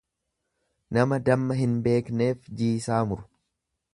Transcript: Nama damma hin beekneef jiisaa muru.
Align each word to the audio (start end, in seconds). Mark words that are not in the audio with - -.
Nama 0.97 1.19
damma 1.27 1.57
hin 1.59 1.77
beekneef 1.87 2.51
jiisaa 2.63 3.01
muru. 3.13 3.29